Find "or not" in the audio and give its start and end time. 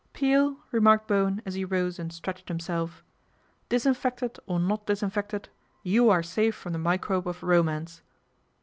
4.47-4.87